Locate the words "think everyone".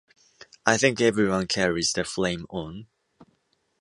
0.79-1.45